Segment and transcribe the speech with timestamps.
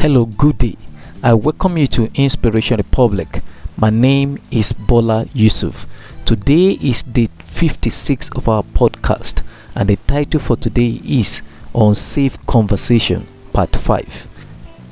[0.00, 0.76] Hello, good day.
[1.22, 3.42] I welcome you to Inspiration Republic.
[3.76, 5.86] My name is Bola Yusuf.
[6.24, 9.42] Today is day 56 of our podcast,
[9.74, 11.42] and the title for today is
[11.74, 14.26] On Safe Conversation, Part 5.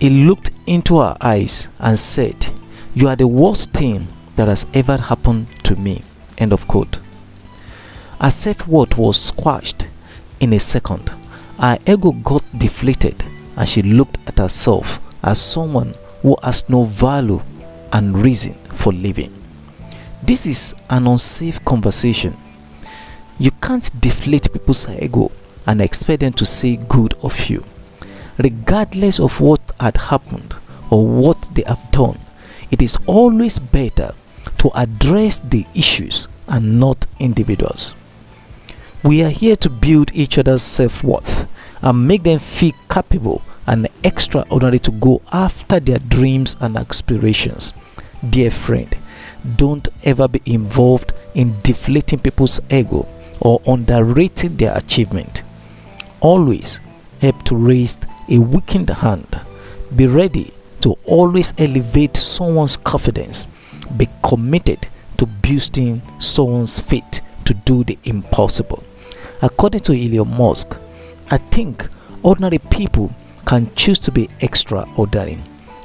[0.00, 2.48] He looked into her eyes and said,
[2.92, 6.02] You are the worst thing that has ever happened to me.
[6.36, 6.98] End of quote.
[8.20, 9.86] Her self worth was squashed
[10.40, 11.10] in a second.
[11.60, 13.22] Her ego got deflated
[13.56, 17.42] and she looked at herself as someone who has no value
[17.92, 19.32] and reason for living.
[20.22, 22.36] This is an unsafe conversation.
[23.38, 25.30] You can't deflate people's ego
[25.66, 27.64] and expect them to say good of you.
[28.38, 30.56] Regardless of what had happened
[30.90, 32.18] or what they have done,
[32.70, 34.14] it is always better
[34.58, 37.94] to address the issues and not individuals.
[39.02, 41.46] We are here to build each other's self worth
[41.86, 47.72] and make them feel capable and extraordinary to go after their dreams and aspirations.
[48.28, 48.92] Dear friend,
[49.54, 53.06] don't ever be involved in deflating people's ego
[53.40, 55.44] or underrating their achievement.
[56.18, 56.80] Always
[57.20, 57.96] help to raise
[58.28, 59.40] a weakened hand.
[59.94, 63.46] Be ready to always elevate someone's confidence.
[63.96, 64.88] Be committed
[65.18, 68.82] to boosting someone's faith to do the impossible.
[69.40, 70.80] According to Elon Musk,
[71.30, 71.88] I think
[72.22, 73.10] ordinary people
[73.44, 75.38] can choose to be extraordinary.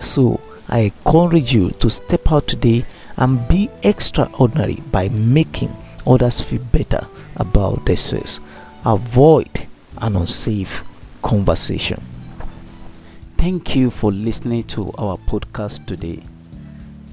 [0.00, 2.84] So I encourage you to step out today
[3.16, 5.74] and be extraordinary by making
[6.06, 8.40] others feel better about themselves.
[8.84, 9.66] Avoid
[9.98, 10.84] an unsafe
[11.22, 12.02] conversation.
[13.36, 16.22] Thank you for listening to our podcast today.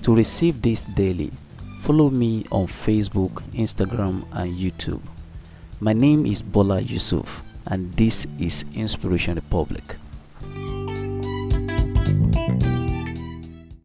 [0.04, 1.32] To receive this daily,
[1.80, 5.02] follow me on Facebook, Instagram, and YouTube.
[5.80, 10.01] My name is Bola Yusuf, and this is Inspiration Republic.